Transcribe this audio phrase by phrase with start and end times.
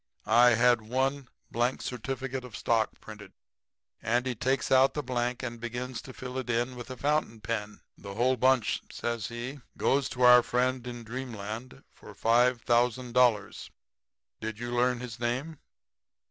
[0.25, 3.33] I had one blank certificate of stock printed.'
[4.01, 7.81] "Andy takes out the blank and begins to fill it in with a fountain pen.
[7.99, 13.69] "'The whole bunch,' says he, 'goes to our friend in dreamland for $5,000.
[14.39, 15.59] Did you learn his name?'